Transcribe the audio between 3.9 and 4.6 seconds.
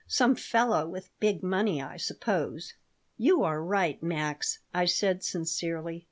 Max,"